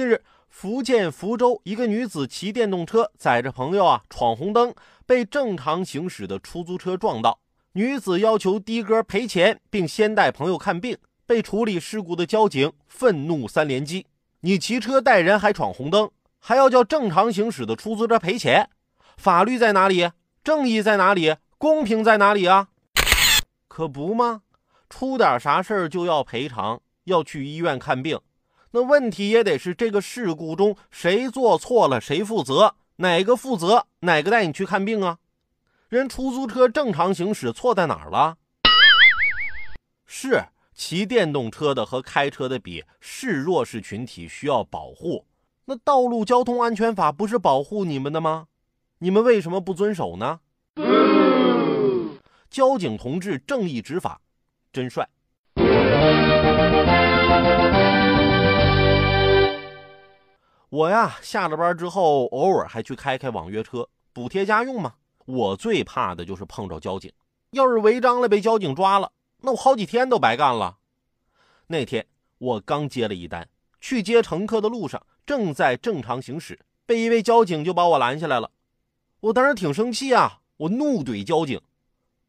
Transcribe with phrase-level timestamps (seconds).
[0.00, 7.38] 近日，福建福州一个女子骑电动车载着朋友啊闯红灯，被正常行驶的出租车撞到。
[7.72, 10.96] 女子要求的哥赔钱，并先带朋友看病。
[11.26, 14.06] 被处理事故的交警愤怒三连击：
[14.40, 18.70] 你骑车带人还闯红灯，还要叫正常行驶的出租车赔钱？
[19.18, 20.10] 法律在哪里？
[20.42, 21.36] 正义在哪里？
[21.58, 22.68] 公平在哪里啊？
[23.68, 24.40] 可不吗？
[24.88, 28.18] 出点啥事儿就要赔偿，要去医院看病。
[28.72, 35.18] 那问题也得是这个事故中谁做错了谁负责，哪个负责哪个带你去看病啊？
[35.88, 38.36] 人出租车正常行驶错在哪儿了？
[40.06, 45.26] 是骑电动车的和开车的比是弱势群体需要保护。
[45.64, 48.46] 那道路交通安全法不是保护你们的吗？
[48.98, 50.40] 你们为什么不遵守呢？
[52.48, 54.20] 交警同志正义执法，
[54.72, 55.08] 真帅。
[60.70, 64.94] 我呀，下了班之后，偶尔还去开开网约车，补贴家用嘛。
[65.26, 67.12] 我最怕的就是碰着交警，
[67.50, 70.78] 要是违章了被交警抓了，那我好几天都白干了。
[71.66, 72.06] 那天
[72.38, 73.48] 我刚接了一单，
[73.80, 78.52] 去接乘客的路上，正在正常行驶，被一位交警就把我拦下来了。
[79.18, 81.60] 我当时挺生气啊，我怒怼交警：“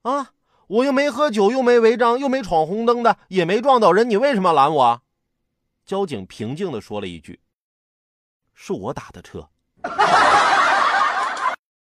[0.01, 0.31] 啊，
[0.65, 5.01] 我又没喝酒，又没违章，又没闯红灯的，也没撞到人，你为什么拦我？”
[5.85, 7.39] 交警平静地说了一句。
[8.63, 9.49] 是我打的车。